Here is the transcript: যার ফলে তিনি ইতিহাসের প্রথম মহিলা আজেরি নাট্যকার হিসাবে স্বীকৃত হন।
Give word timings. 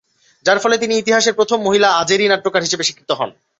যার 0.45 0.59
ফলে 0.59 0.75
তিনি 0.77 0.93
ইতিহাসের 0.97 1.33
প্রথম 1.33 1.59
মহিলা 1.61 1.89
আজেরি 2.01 2.25
নাট্যকার 2.27 2.65
হিসাবে 2.65 2.83
স্বীকৃত 2.83 3.11
হন। 3.11 3.29